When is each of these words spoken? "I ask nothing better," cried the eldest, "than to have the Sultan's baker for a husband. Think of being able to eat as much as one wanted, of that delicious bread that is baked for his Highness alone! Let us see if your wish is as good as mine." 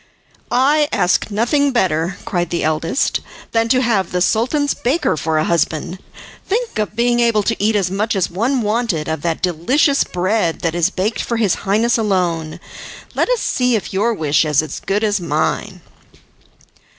"I 0.49 0.89
ask 0.91 1.29
nothing 1.29 1.71
better," 1.71 2.17
cried 2.25 2.49
the 2.49 2.63
eldest, 2.63 3.19
"than 3.51 3.69
to 3.69 3.83
have 3.83 4.11
the 4.11 4.19
Sultan's 4.19 4.73
baker 4.73 5.15
for 5.15 5.37
a 5.37 5.43
husband. 5.43 5.99
Think 6.43 6.79
of 6.79 6.95
being 6.95 7.19
able 7.19 7.43
to 7.43 7.63
eat 7.63 7.75
as 7.75 7.91
much 7.91 8.15
as 8.15 8.27
one 8.27 8.61
wanted, 8.63 9.07
of 9.07 9.21
that 9.21 9.43
delicious 9.43 10.03
bread 10.03 10.61
that 10.61 10.73
is 10.73 10.89
baked 10.89 11.21
for 11.21 11.37
his 11.37 11.53
Highness 11.69 11.99
alone! 11.99 12.59
Let 13.13 13.29
us 13.29 13.41
see 13.41 13.75
if 13.75 13.93
your 13.93 14.11
wish 14.15 14.43
is 14.43 14.63
as 14.63 14.79
good 14.79 15.03
as 15.03 15.19
mine." 15.21 15.81